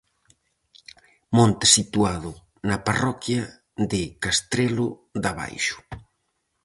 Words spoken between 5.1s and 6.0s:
de Abaixo.